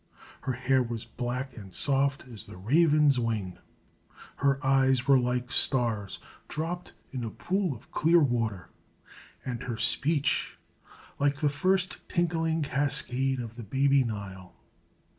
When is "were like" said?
5.07-5.51